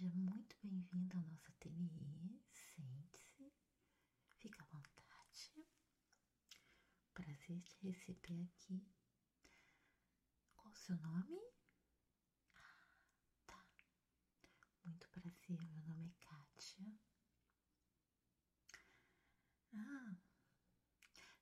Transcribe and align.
Seja 0.00 0.16
muito 0.16 0.56
bem-vindo 0.62 1.14
ao 1.14 1.22
nosso 1.24 1.50
ateliê. 1.50 2.40
Sente-se, 2.48 3.52
fica 4.38 4.62
à 4.62 4.66
vontade. 4.68 5.66
Prazer 7.12 7.60
te 7.60 7.76
receber 7.86 8.44
aqui. 8.44 8.82
Qual 10.56 10.72
o 10.72 10.74
seu 10.74 10.96
nome? 10.96 11.38
Ah, 12.54 12.96
tá. 13.46 13.66
Muito 14.86 15.06
prazer, 15.10 15.60
meu 15.66 15.82
nome 15.84 16.06
é 16.06 16.24
Kátia. 16.26 16.98
Ah, 19.74 20.16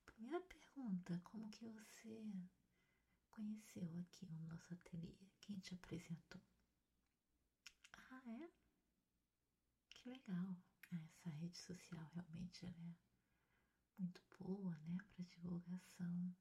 primeira 0.05 0.41
pergunta, 0.41 1.17
como 1.23 1.49
que 1.49 1.69
você 1.69 2.29
conheceu 3.29 3.99
aqui 4.01 4.25
o 4.25 4.47
nosso 4.49 4.73
ateliê? 4.73 5.15
Quem 5.39 5.57
te 5.59 5.73
apresentou? 5.75 6.41
Ah, 8.09 8.21
é? 8.25 8.49
Que 9.89 10.09
legal. 10.09 10.55
Essa 10.91 11.29
rede 11.29 11.57
social 11.57 12.03
realmente 12.13 12.65
é 12.65 12.73
muito 13.97 14.21
boa, 14.39 14.75
né, 14.87 14.97
para 15.09 15.25
divulgação. 15.25 16.35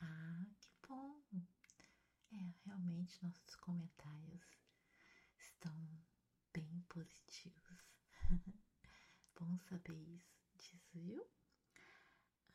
Ah, 0.00 0.46
que 0.60 0.70
bom. 0.88 1.22
É, 2.32 2.54
realmente 2.64 3.22
nossos 3.22 3.56
comentários 3.56 4.42
estão 5.38 5.74
bem 6.52 6.80
positivos. 6.88 7.84
bom 9.38 9.58
saber 9.68 9.98
isso, 10.08 10.36
disso, 10.54 10.78
viu? 10.94 11.24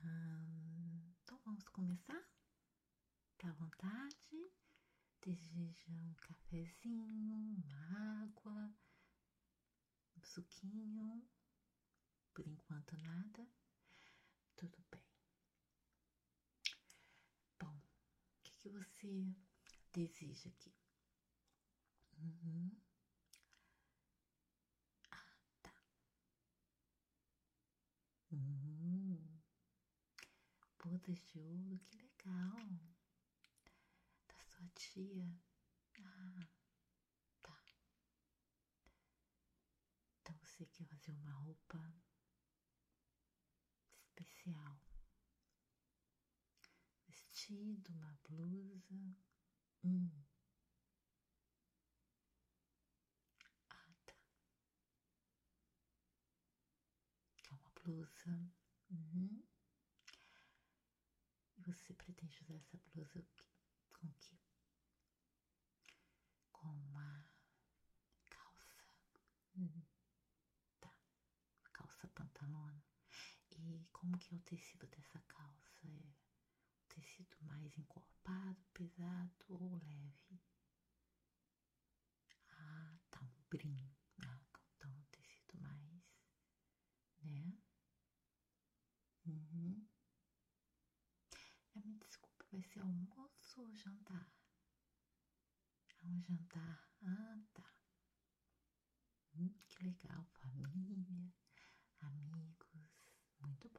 Hum, 0.03 1.13
então 1.23 1.39
vamos 1.45 1.67
começar? 1.69 2.23
Tá 3.37 3.49
à 3.49 3.53
vontade? 3.53 4.51
Deseja 5.23 5.91
um 5.91 6.13
cafezinho, 6.15 7.55
uma 7.55 8.23
água, 8.23 8.73
um 10.17 10.23
suquinho? 10.23 11.23
Por 12.33 12.47
enquanto 12.47 12.97
nada? 12.97 13.47
Tudo 14.55 14.77
bem. 14.91 15.05
Bom, 17.59 17.75
o 17.77 18.41
que, 18.43 18.51
que 18.57 18.69
você 18.69 19.35
deseja 19.93 20.49
aqui? 20.49 20.73
Uhum. 22.17 22.75
Ah, 25.11 25.35
tá. 25.61 25.71
Uhum. 28.31 29.39
Bodas 30.83 31.19
de 31.27 31.39
ouro, 31.39 31.79
que 31.85 31.97
legal 31.97 32.90
sua 34.61 34.69
tia. 34.75 35.39
Ah, 36.05 36.47
tá. 37.41 37.57
Então 40.21 40.35
você 40.43 40.65
quer 40.67 40.85
fazer 40.85 41.11
uma 41.11 41.31
roupa 41.31 41.79
especial. 44.03 44.79
Vestido, 47.07 47.91
uma 47.93 48.19
blusa. 48.29 49.15
Hum. 49.83 50.23
Ah, 53.69 53.95
tá. 54.05 54.15
É 57.49 57.53
uma 57.53 57.71
blusa. 57.83 58.51
Uhum. 58.91 59.43
E 61.57 61.61
você 61.63 61.93
pretende 61.93 62.37
usar 62.43 62.55
essa 62.55 62.77
blusa 62.93 63.23
com 63.93 64.07
o 64.07 64.13
quê? 64.19 64.37
Com 66.51 66.67
uma 66.67 67.25
calça. 68.29 68.85
Hum. 69.55 69.81
Tá. 70.79 70.91
Calça 71.73 72.07
pantalona. 72.09 72.83
E 73.57 73.85
como 74.01 74.17
que 74.17 74.33
é 74.33 74.37
o 74.37 74.41
tecido 74.41 74.87
dessa 74.87 75.19
calça? 75.27 75.87
É 75.87 76.95
tecido 76.95 77.37
mais 77.41 77.77
encorpado, 77.77 78.57
pesado 78.73 79.45
ou 79.47 79.75
leve? 79.77 80.41
Ah, 82.49 82.97
tá 83.11 83.21
um 83.21 83.29
brim. 83.51 83.93
Ah, 84.25 84.41
então 84.75 84.89
um 84.89 85.03
tecido 85.11 85.53
mais, 85.61 86.01
né? 87.21 87.53
Uhum. 89.27 89.85
É, 91.75 91.79
me 91.79 91.93
desculpa, 91.99 92.43
vai 92.51 92.63
ser 92.63 92.79
almoço 92.79 93.61
ou 93.61 93.75
jantar? 93.75 94.27
É 96.01 96.07
um 96.07 96.19
jantar. 96.23 96.89
Ah, 97.03 97.37
tá. 97.53 97.71
Hum, 99.35 99.53
que 99.69 99.83
legal, 99.83 100.25
família, 100.39 101.31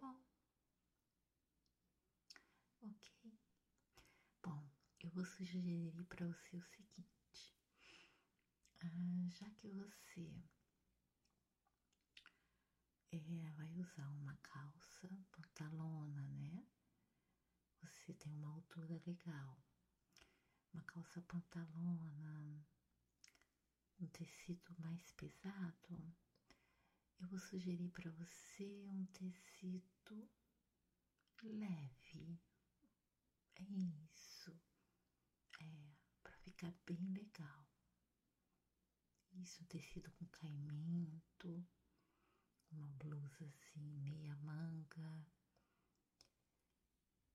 bom. 0.01 0.17
Ok. 2.83 3.39
Bom, 4.43 4.71
eu 5.01 5.11
vou 5.11 5.25
sugerir 5.25 5.93
para 6.09 6.27
você 6.27 6.57
o 6.57 6.63
seguinte: 6.63 7.55
ah, 8.81 9.29
já 9.31 9.49
que 9.51 9.69
você 9.69 10.33
é, 13.13 13.51
vai 13.57 13.73
usar 13.79 14.09
uma 14.09 14.37
calça 14.43 15.09
pantalona, 15.31 16.23
né? 16.29 16.67
Você 17.83 18.13
tem 18.15 18.33
uma 18.35 18.51
altura 18.55 19.01
legal, 19.07 19.57
uma 20.73 20.83
calça 20.85 21.21
pantalona, 21.23 22.67
um 24.01 24.07
tecido 24.09 24.75
mais 24.79 25.13
pesado, 25.13 26.15
eu 27.23 27.29
vou 27.29 27.39
sugerir 27.39 27.89
para 27.91 28.11
você 28.11 28.85
um 28.89 29.07
tecido 29.07 30.29
leve. 31.45 32.41
É 33.55 33.63
isso. 33.63 34.51
É, 35.61 35.95
para 36.23 36.37
ficar 36.39 36.75
bem 36.85 36.99
legal. 37.13 37.69
Isso, 39.35 39.63
um 39.63 39.67
tecido 39.67 40.11
com 40.11 40.27
caimento, 40.27 41.65
uma 42.73 42.89
blusa 42.89 43.47
assim, 43.47 43.81
meia 44.01 44.35
manga. 44.37 45.27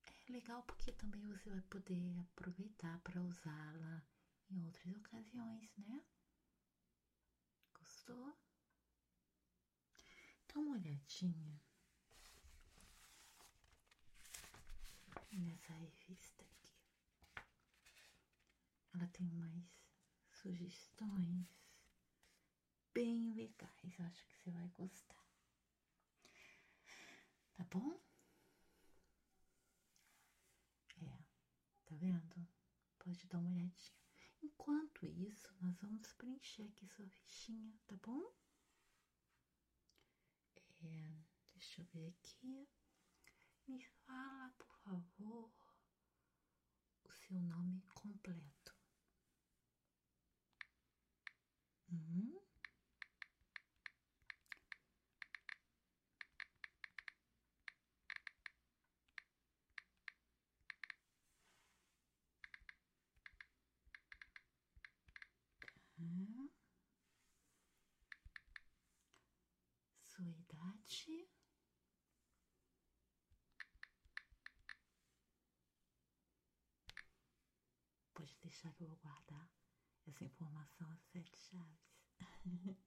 É 0.06 0.32
legal 0.32 0.62
porque 0.64 0.92
também 0.92 1.26
você 1.26 1.48
vai 1.48 1.62
poder 1.62 2.18
aproveitar 2.20 2.98
para 3.00 3.22
usá-la 3.22 4.06
em 4.50 4.62
outras 4.66 4.94
ocasiões, 4.94 5.74
né? 5.78 6.04
Gostou? 7.72 8.47
Dá 10.58 10.62
uma 10.62 10.72
olhadinha 10.72 11.62
nessa 15.30 15.72
revista 15.72 16.44
aqui. 16.44 16.74
Ela 18.92 19.06
tem 19.06 19.30
umas 19.30 19.62
sugestões 20.32 21.46
bem 22.92 23.30
legais. 23.34 23.98
Eu 24.00 24.04
acho 24.06 24.26
que 24.26 24.36
você 24.36 24.50
vai 24.50 24.68
gostar. 24.70 25.24
Tá 27.54 27.62
bom? 27.70 28.02
É, 31.00 31.22
tá 31.84 31.94
vendo? 31.94 32.48
Pode 32.98 33.28
dar 33.28 33.38
uma 33.38 33.50
olhadinha. 33.52 33.96
Enquanto 34.42 35.06
isso, 35.06 35.54
nós 35.60 35.78
vamos 35.78 36.12
preencher 36.14 36.64
aqui 36.64 36.84
sua 36.88 37.08
fichinha, 37.08 37.78
tá 37.86 37.94
bom? 38.02 38.47
É, 40.82 41.24
deixa 41.54 41.82
eu 41.82 41.86
ver 41.92 42.08
aqui. 42.08 42.68
Me 43.66 43.80
fala, 44.06 44.50
por 44.58 44.74
favor, 44.82 45.50
o 47.04 47.12
seu 47.12 47.40
nome 47.40 47.82
completo. 47.94 48.74
Uhum. 51.92 52.37
Sua 70.28 70.36
idade. 70.36 71.30
Pode 78.12 78.36
deixar 78.42 78.74
que 78.74 78.82
eu 78.82 78.88
vou 78.88 78.98
guardar 78.98 79.50
essa 80.06 80.24
informação 80.24 80.90
a 80.90 80.96
sete 80.98 81.34
chaves. 81.38 81.80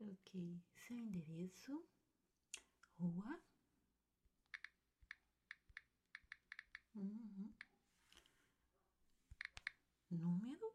ok. 0.00 0.64
Seu 0.74 0.98
endereço, 0.98 1.88
rua. 2.98 3.40
Uhum. 6.96 7.54
Número 10.10 10.74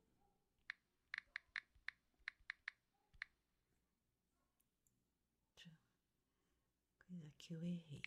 que 7.48 7.54
eu 7.54 7.64
errei. 7.64 8.02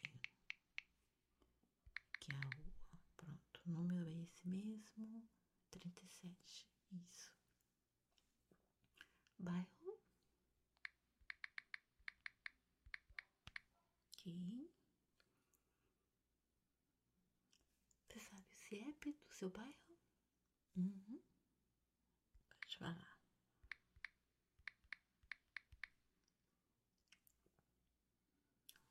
Que 2.21 2.33
é 2.33 2.37
a 2.37 2.41
rua. 2.41 2.73
Pronto, 3.17 3.61
o 3.67 3.71
número 3.71 4.07
é 4.07 4.23
esse 4.23 4.47
mesmo. 4.47 5.27
37. 5.71 6.69
Isso. 6.93 7.33
Bairro. 9.39 9.99
Ok. 14.19 14.71
Você 18.09 18.21
sabe 18.21 18.45
o 18.51 18.55
CIEP 18.69 19.13
do 19.13 19.35
seu 19.35 19.49
bairro? 19.49 19.99
Uhum. 20.77 21.23
Pode 22.61 22.77
falar. 22.77 23.19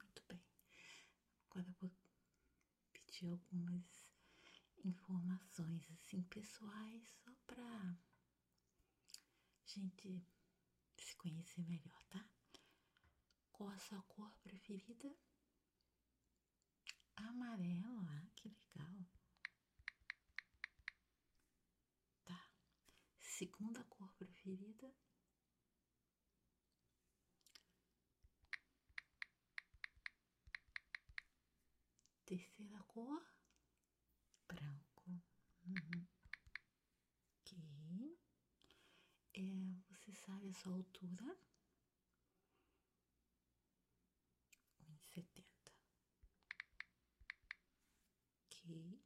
Muito 0.01 0.23
bem. 0.27 0.41
Agora 1.51 1.67
eu 1.67 1.73
vou 1.81 1.91
pedir 3.19 3.31
algumas 3.31 3.83
informações 4.85 5.91
assim 5.91 6.21
pessoais 6.23 7.03
só 7.21 7.31
para 7.45 7.97
gente 9.65 10.25
se 10.97 11.15
conhecer 11.17 11.65
melhor, 11.65 12.01
tá? 12.09 12.25
Qual 13.51 13.69
a 13.69 13.77
sua 13.77 14.01
cor 14.03 14.31
preferida? 14.41 15.13
Amarelo, 17.17 17.99
ah, 18.07 18.25
que 18.37 18.47
legal. 18.47 19.05
Tá. 22.23 22.49
Segunda 23.19 23.83
cor 23.83 24.09
preferida? 24.13 24.93
Terceira 32.29 32.79
cor? 32.83 33.23
Branco. 34.47 35.09
Uhum. 35.65 36.07
Ok. 37.41 37.57
É, 39.33 39.41
você 39.89 40.13
sabe 40.13 40.49
a 40.49 40.53
sua 40.53 40.75
altura? 40.75 41.35
1,70. 44.87 45.71
Ok. 48.45 49.01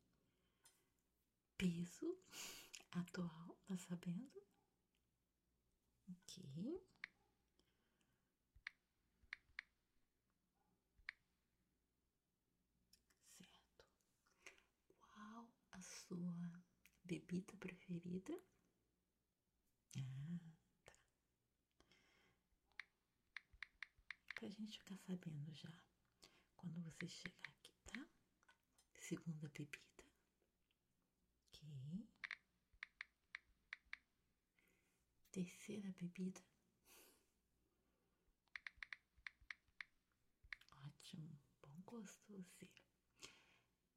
Peso 1.57 2.17
atual, 2.91 3.57
tá 3.65 3.77
sabendo? 3.77 4.43
Ok. 6.09 6.83
Certo. 13.37 13.85
Qual 15.01 15.47
a 15.71 15.81
sua 16.13 16.61
bebida 17.03 17.57
preferida? 17.57 18.39
Ah, 19.97 20.39
tá. 20.85 20.93
Pra 24.35 24.47
gente 24.47 24.77
ficar 24.77 24.97
sabendo 24.97 25.51
já 25.55 25.73
quando 26.55 26.79
você 26.83 27.07
chegar 27.07 27.49
aqui, 27.49 27.73
tá? 27.87 28.07
Segunda 28.99 29.49
bebida. 29.49 30.05
Ok. 31.47 32.07
Terceira 35.31 35.91
bebida. 35.99 36.41
Ótimo, 40.85 41.39
bom 41.59 41.81
gosto 41.85 42.21
você. 42.29 42.69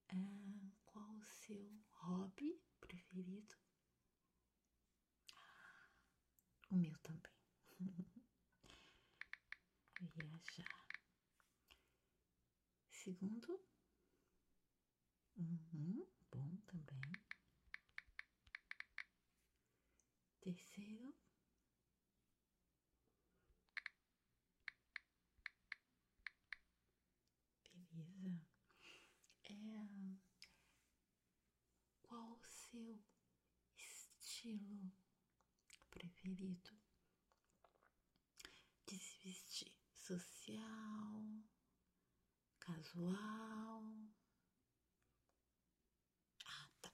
Ah, 0.08 0.45
seu 1.28 1.68
hobby 1.92 2.60
preferido? 2.80 3.54
O 6.70 6.76
meu 6.76 6.96
também. 7.02 7.32
Viajar. 10.00 10.86
Segundo. 12.90 13.60
Uhum, 15.36 16.04
bom 16.30 16.56
também. 16.66 17.16
Terceiro. 20.40 21.12
Beleza. 27.92 28.40
É, 29.48 29.52
qual 32.02 32.32
o 32.32 32.38
seu 32.76 33.00
estilo 33.74 34.92
preferido 35.90 36.78
de 38.86 38.98
se 38.98 39.18
vestir? 39.24 39.72
Social, 39.94 41.42
casual? 42.60 43.82
Ah, 46.44 46.68
tá. 46.82 46.92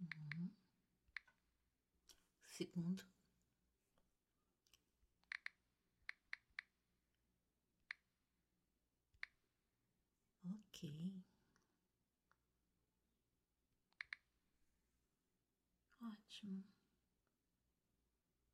Uhum. 0.00 0.50
Segundo. 2.48 3.04
Ok. 10.42 10.78
Ótimo. 16.34 16.64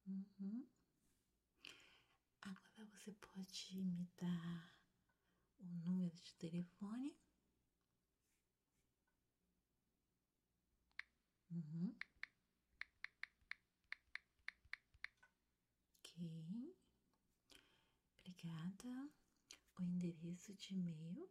Uhum. 0.06 0.66
Agora 2.42 2.84
você 2.92 3.12
pode 3.12 3.78
me 3.78 4.06
dar 4.20 4.74
o 5.60 5.64
número 5.64 6.14
de 6.14 6.34
telefone? 6.34 7.16
Uhum. 11.50 11.94
Ok. 15.98 16.76
Obrigada. 18.18 19.10
O 19.78 19.82
endereço 19.82 20.52
de 20.54 20.74
e-mail. 20.74 21.30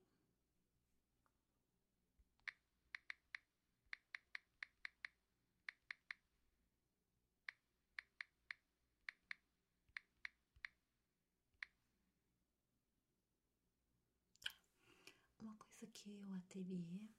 Uma 15.41 15.55
coisa 15.55 15.88
que 16.01 16.11
o 16.11 16.33
ateliê 16.33 17.09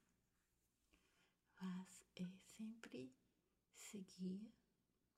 faz 1.58 2.02
é 2.16 2.26
sempre 2.56 3.14
seguir, 3.74 4.50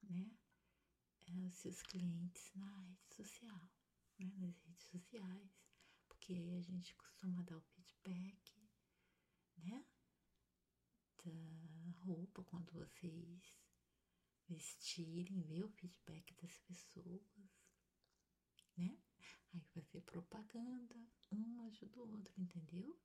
né, 0.02 0.36
os 1.46 1.54
seus 1.54 1.80
clientes 1.82 2.52
na 2.56 2.80
rede 2.80 3.14
social, 3.14 3.70
né, 4.18 4.34
nas 4.38 4.58
redes 4.64 4.84
sociais, 4.86 5.48
porque 6.08 6.32
aí 6.34 6.56
a 6.56 6.60
gente 6.60 6.92
costuma 6.96 7.40
dar 7.42 7.56
o 7.56 7.60
feedback, 7.60 8.68
né, 9.58 9.86
da 11.24 11.90
roupa 12.00 12.42
quando 12.42 12.72
vocês 12.72 13.54
vestirem, 14.48 15.40
ver 15.42 15.62
o 15.62 15.70
feedback 15.70 16.34
das 16.34 16.58
pessoas, 16.58 17.22
né? 18.76 18.98
Aí 19.54 19.60
fazer 19.72 20.00
propaganda, 20.00 20.96
um 21.30 21.60
ajuda 21.62 22.00
o 22.02 22.10
outro, 22.10 22.32
entendeu? 22.40 22.98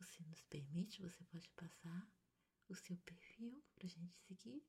Você 0.00 0.22
nos 0.24 0.42
permite, 0.44 1.02
você 1.02 1.22
pode 1.24 1.48
passar 1.50 2.10
o 2.68 2.74
seu 2.74 2.96
perfil 2.98 3.62
pra 3.74 3.86
gente 3.86 4.16
seguir. 4.26 4.64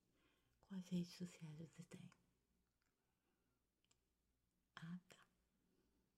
Quais 0.67 0.87
redes 0.89 1.13
sociais 1.15 1.57
você 1.57 1.83
tem? 1.85 2.11
Ah, 4.75 4.99
tá. 5.09 5.25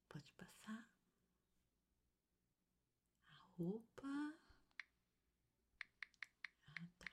Pode 0.10 0.32
passar. 0.34 0.89
A 3.29 3.36
roupa. 3.58 4.08
Ah, 6.67 6.88
tá. 6.98 7.12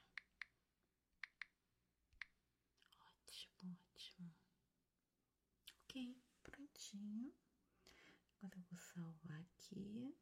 Ótimo, 2.99 3.78
ótimo. 3.92 4.35
Ok, 5.85 6.23
prontinho. 6.42 7.35
Agora 8.38 8.57
eu 8.57 8.62
vou 8.71 8.78
salvar 8.78 9.40
aqui. 9.42 10.16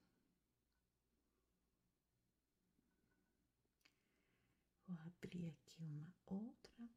Vou 4.88 5.07
abrir 5.22 5.46
aqui 5.46 5.82
uma 5.82 6.14
outra 6.26 6.88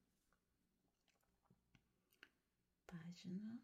página. 2.85 3.61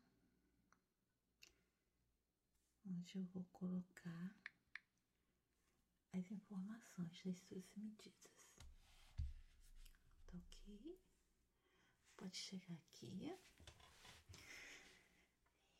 onde 2.89 3.17
eu 3.17 3.23
vou 3.25 3.43
colocar 3.51 4.35
as 6.13 6.31
informações 6.31 7.21
das 7.23 7.37
suas 7.39 7.69
medidas. 7.75 8.37
Tá 10.25 10.37
ok? 10.37 10.99
Pode 12.15 12.37
chegar 12.37 12.75
aqui. 12.75 13.37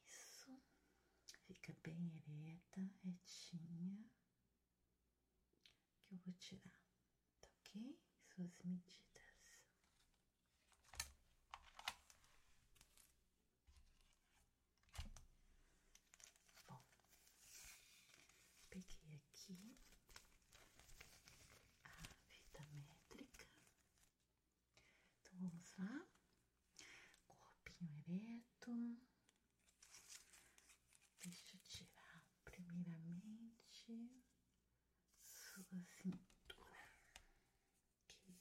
Isso. 0.06 0.62
Fica 1.46 1.74
bem 1.84 2.16
ereta, 2.16 2.82
retinha. 3.04 4.06
Que 6.04 6.14
eu 6.14 6.18
vou 6.20 6.34
tirar. 6.34 6.77
Tá 8.68 8.74
ok? 9.06 9.24
Suas 9.60 9.80
medidas. 9.86 10.58
Bom, 16.68 16.84
peguei 18.70 19.16
aqui 19.16 19.78
a 21.84 22.04
fita 22.28 22.64
métrica. 22.74 23.46
Então 25.22 25.38
vamos 25.40 25.72
lá. 25.78 26.06
Corpinho 27.28 28.04
ereto. 28.08 28.98
Deixa 31.22 31.56
eu 31.56 31.62
tirar 31.62 32.24
primeiramente 32.44 34.22
sua 35.24 35.64
cintura. 36.02 36.84
Aqui. 38.04 38.38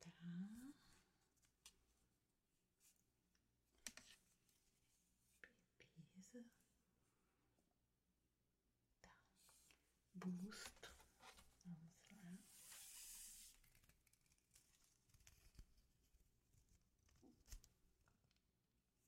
Beleza. 5.78 6.44
Tá. 9.00 9.08
Busto. 10.24 10.88
Vamos 11.64 12.00
lá. 12.22 12.38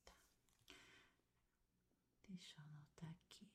Tá. 0.04 0.14
Deixa 2.28 2.60
eu 2.60 2.64
anotar 2.66 3.10
aqui. 3.10 3.48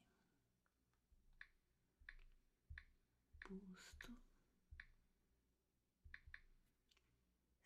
Busto. 3.48 4.18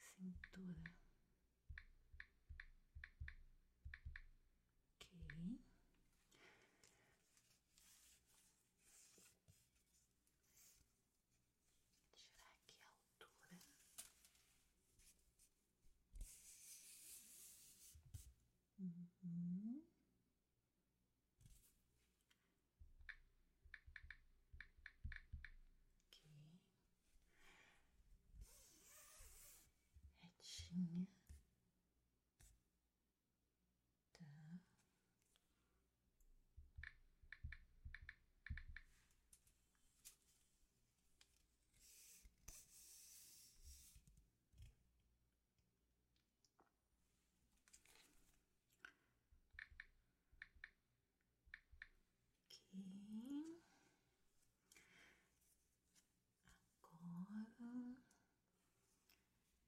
Cintura. 0.01 0.83
Ok. 4.95 5.59
Tirar 12.15 12.45
aqui 12.55 12.79
a 12.83 12.89
altura. 12.89 13.61
Uhum. 18.86 19.82
Ok. 26.08 26.20
Retinha. 30.22 31.08
Tá. 31.25 31.25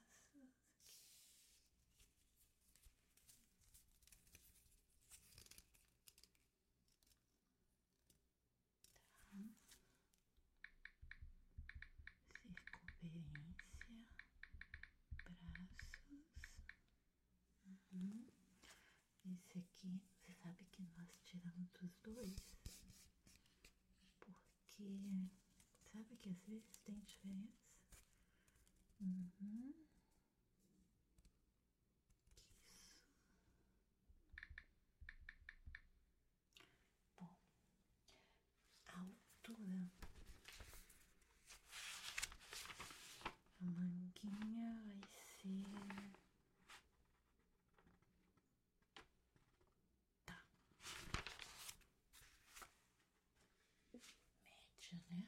Tá. 9.29 9.37
Circunferência, 12.41 14.07
braços. 15.25 16.25
Uhum. 17.65 18.25
Esse 19.25 19.59
aqui, 19.59 20.01
você 20.15 20.33
sabe 20.41 20.63
que 20.71 20.81
nós 20.97 21.09
tiramos 21.25 21.69
dos 21.73 21.91
dois, 22.03 22.35
porque 24.19 24.83
sabe 25.91 26.15
que 26.17 26.29
às 26.29 26.41
vezes 26.45 26.77
tem 26.85 26.99
diferença. 27.01 27.67
Uhum. 29.01 29.73
Isso. 32.77 32.99
Bom, 37.17 37.35
a 38.87 38.99
altura. 38.99 39.91
A 43.61 43.65
manguinha 43.65 44.81
vai 44.85 45.01
ser. 45.41 45.63
Tá. 50.25 50.35
Média, 54.91 55.15
né? 55.15 55.23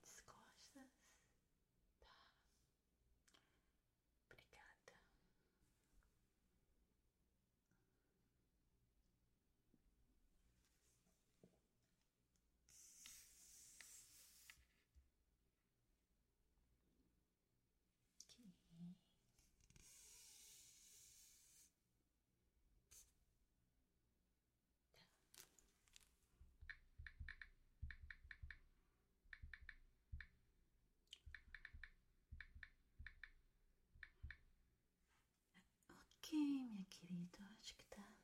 querido. 37.06 37.38
Acho 37.60 37.74
que 37.76 37.84
tá 37.84 38.14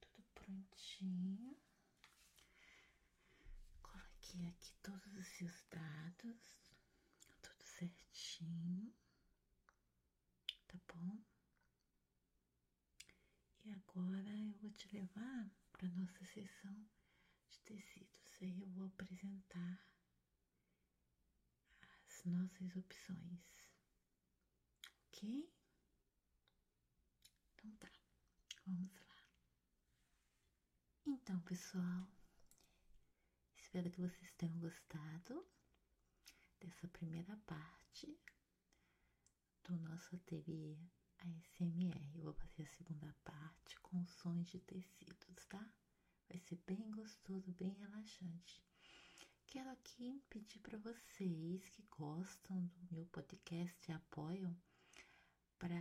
tudo 0.00 0.22
prontinho. 0.34 1.56
Coloquei 3.82 4.48
aqui 4.48 4.72
todos 4.82 5.16
os 5.16 5.26
seus 5.26 5.64
dados, 5.70 6.72
tudo 7.42 7.64
certinho, 7.64 8.94
tá 10.66 10.78
bom? 10.94 11.22
E 13.64 13.72
agora 13.72 14.30
eu 14.38 14.52
vou 14.60 14.70
te 14.70 14.88
levar 14.96 15.50
para 15.72 15.88
nossa 15.90 16.24
sessão 16.24 16.88
de 17.50 17.60
tecidos. 17.60 18.38
Aí 18.40 18.62
eu 18.62 18.68
vou 18.70 18.86
apresentar 18.86 19.86
as 22.08 22.24
nossas 22.24 22.74
opções, 22.76 23.40
ok? 25.08 25.52
Então 27.64 27.76
tá, 27.78 27.92
vamos 28.66 28.90
lá. 28.92 29.16
Então, 31.06 31.40
pessoal, 31.42 32.08
espero 33.56 33.90
que 33.90 34.00
vocês 34.00 34.32
tenham 34.32 34.58
gostado 34.58 35.46
dessa 36.60 36.88
primeira 36.88 37.36
parte 37.46 38.18
do 39.64 39.78
nosso 39.78 40.14
ateliê 40.16 40.76
ASMR. 41.18 42.16
Eu 42.16 42.24
vou 42.24 42.34
fazer 42.34 42.64
a 42.64 42.74
segunda 42.74 43.14
parte 43.24 43.78
com 43.80 44.04
sons 44.06 44.48
de 44.48 44.58
tecidos, 44.60 45.46
tá? 45.48 45.64
Vai 46.28 46.38
ser 46.40 46.56
bem 46.66 46.90
gostoso, 46.90 47.52
bem 47.52 47.72
relaxante. 47.74 48.62
Quero 49.46 49.70
aqui 49.70 50.20
pedir 50.30 50.58
para 50.60 50.78
vocês 50.78 51.68
que 51.68 51.82
gostam 51.90 52.64
do 52.66 52.94
meu 52.94 53.06
podcast 53.06 53.90
e 53.90 53.94
apoiam 53.94 54.56
para 55.58 55.76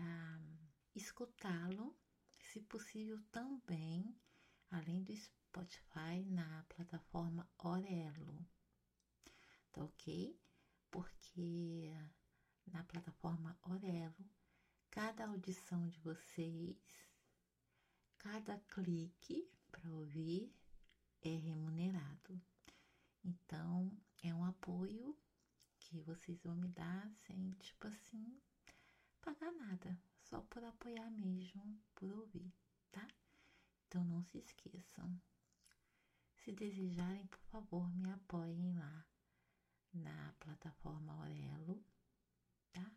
escutá-lo, 0.96 1.96
se 2.30 2.60
possível 2.62 3.20
também, 3.32 4.16
além 4.70 5.04
do 5.04 5.16
Spotify, 5.16 6.24
na 6.28 6.64
plataforma 6.64 7.50
Orelo. 7.58 8.46
Tá 9.72 9.84
ok? 9.84 10.38
Porque 10.90 11.94
na 12.68 12.84
plataforma 12.84 13.58
Orelo, 13.64 14.30
cada 14.90 15.28
audição 15.28 15.88
de 15.88 16.00
vocês, 16.00 16.78
cada 18.18 18.58
clique 18.60 19.50
para 19.72 19.90
ouvir 19.92 20.54
é 21.22 21.36
remunerado. 21.36 22.42
Então, 23.24 23.92
é 24.24 24.34
um 24.34 24.44
apoio 24.44 25.18
que 25.80 26.00
vocês 26.00 26.42
vão 26.42 26.56
me 26.56 26.68
dar 26.70 27.10
sem, 27.26 27.54
tipo 27.54 27.88
assim, 27.88 28.42
pagar 29.22 29.52
nada, 29.52 29.98
só 30.32 30.42
por 30.44 30.64
apoiar 30.64 31.12
mesmo, 31.12 31.78
por 31.94 32.10
ouvir, 32.10 32.54
tá? 32.90 33.06
Então, 33.86 34.02
não 34.06 34.24
se 34.24 34.38
esqueçam. 34.38 35.22
Se 36.38 36.54
desejarem, 36.54 37.28
por 37.28 37.42
favor, 37.52 37.94
me 37.98 38.10
apoiem 38.14 38.74
lá 38.74 39.06
na 39.94 40.34
plataforma 40.40 41.12
Aurelo, 41.12 41.84
tá? 42.72 42.90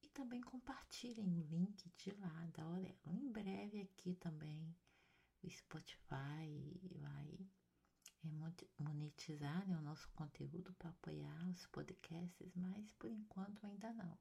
E 0.00 0.08
também 0.10 0.40
compartilhem 0.40 1.40
o 1.40 1.42
link 1.42 1.90
de 1.96 2.12
lá 2.12 2.46
da 2.56 2.62
Aurelo. 2.62 3.12
Em 3.12 3.32
breve 3.32 3.80
aqui 3.80 4.14
também 4.14 4.76
o 5.42 5.50
Spotify 5.50 6.80
vai 7.00 7.50
monetizar 8.78 9.66
né, 9.66 9.76
o 9.76 9.82
nosso 9.82 10.08
conteúdo 10.10 10.72
para 10.74 10.90
apoiar 10.90 11.48
os 11.48 11.66
podcasts, 11.66 12.54
mas 12.54 12.92
por 12.92 13.10
enquanto 13.10 13.66
ainda 13.66 13.92
não. 13.92 14.16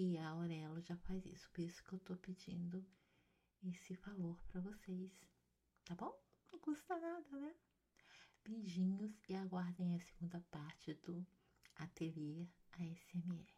E 0.00 0.16
a 0.16 0.28
Aurelo 0.28 0.80
já 0.80 0.96
faz 0.96 1.26
isso, 1.26 1.50
por 1.50 1.60
isso 1.60 1.82
que 1.82 1.92
eu 1.92 1.98
tô 1.98 2.16
pedindo 2.18 2.86
esse 3.64 3.94
valor 3.94 4.40
para 4.46 4.60
vocês, 4.60 5.10
tá 5.84 5.92
bom? 5.96 6.16
Não 6.52 6.60
custa 6.60 6.96
nada, 7.00 7.40
né? 7.40 7.52
Beijinhos 8.44 9.12
e 9.28 9.34
aguardem 9.34 9.96
a 9.96 9.98
segunda 9.98 10.40
parte 10.52 10.94
do 10.94 11.26
Ateliê 11.74 12.46
ASMR. 12.74 13.57